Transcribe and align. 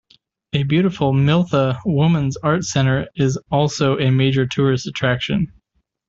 A 0.53 0.63
beautiful 0.63 1.13
Mithila 1.13 1.79
Women's 1.85 2.35
Art 2.37 2.63
Center 2.63 3.07
is 3.15 3.37
also 3.51 3.99
a 3.99 4.09
major 4.09 4.47
tourist 4.47 4.87
attraction. 4.87 5.53